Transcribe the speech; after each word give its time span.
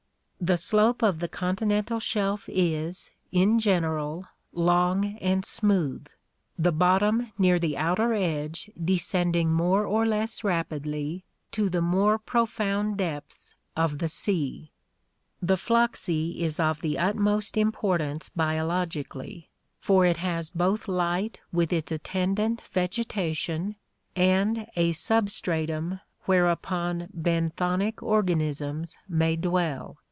The 0.43 0.57
slope 0.57 1.03
of 1.03 1.19
the 1.19 1.27
continental 1.27 1.99
shelf 1.99 2.49
is, 2.49 3.11
in 3.31 3.59
general, 3.59 4.25
long 4.51 5.15
and 5.21 5.45
smooth, 5.45 6.07
the 6.57 6.71
bottom 6.71 7.31
near 7.37 7.59
the 7.59 7.77
outer 7.77 8.15
edge 8.15 8.67
descending 8.83 9.53
more 9.53 9.85
or 9.85 10.03
less 10.03 10.43
rapidly 10.43 11.23
to 11.51 11.69
the 11.69 11.79
more 11.79 12.17
profound 12.17 12.97
depths 12.97 13.53
of 13.77 13.99
the 13.99 14.09
sea 14.09 14.71
(see 14.71 14.71
diagram, 14.71 14.71
Fig. 14.71 15.47
10). 15.47 15.47
The 15.47 15.61
Flachsee 15.61 16.39
is 16.41 16.59
of 16.59 16.81
the 16.81 16.97
utmost 16.97 17.55
importance 17.55 18.29
biologically, 18.29 19.51
for 19.79 20.07
it 20.07 20.17
has 20.17 20.49
both 20.49 20.87
light 20.87 21.39
with 21.53 21.71
its 21.71 21.91
attendant 21.91 22.61
vegetation, 22.61 23.75
and 24.15 24.65
a 24.75 24.91
substratum 24.93 25.99
whereupon 26.25 27.09
benthonic 27.15 28.01
organisms 28.01 28.97
may 29.07 29.35
dwell. 29.35 29.97